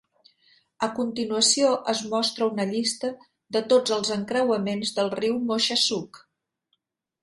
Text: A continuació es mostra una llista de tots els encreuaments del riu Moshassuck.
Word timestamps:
A 0.87 0.87
continuació 0.99 1.69
es 1.93 2.01
mostra 2.15 2.49
una 2.55 2.67
llista 2.73 3.13
de 3.59 3.63
tots 3.75 3.97
els 4.01 4.13
encreuaments 4.19 4.99
del 5.01 5.17
riu 5.21 5.41
Moshassuck. 5.55 6.27